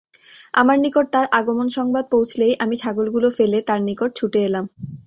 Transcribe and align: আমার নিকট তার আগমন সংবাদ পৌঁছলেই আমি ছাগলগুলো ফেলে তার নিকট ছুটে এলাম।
আমার 0.53 0.77
নিকট 0.79 1.05
তার 1.13 1.25
আগমন 1.39 1.67
সংবাদ 1.77 2.05
পৌঁছলেই 2.13 2.53
আমি 2.63 2.75
ছাগলগুলো 2.77 3.27
ফেলে 3.37 3.57
তার 3.67 3.79
নিকট 3.87 4.09
ছুটে 4.15 4.39
এলাম। 4.47 4.65